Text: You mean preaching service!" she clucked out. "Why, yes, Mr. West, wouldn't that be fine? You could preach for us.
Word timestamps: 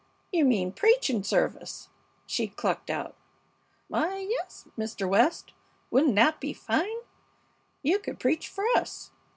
You 0.31 0.45
mean 0.45 0.71
preaching 0.71 1.21
service!" 1.21 1.89
she 2.25 2.47
clucked 2.47 2.89
out. 2.89 3.13
"Why, 3.87 4.17
yes, 4.27 4.67
Mr. 4.75 5.07
West, 5.07 5.53
wouldn't 5.91 6.15
that 6.15 6.39
be 6.39 6.53
fine? 6.53 7.01
You 7.83 7.99
could 7.99 8.19
preach 8.19 8.47
for 8.47 8.65
us. 8.75 9.11